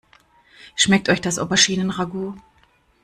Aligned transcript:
Schmeckt 0.73 1.09
euch 1.09 1.21
das 1.21 1.37
Auberginen-Ragout? 1.37 2.33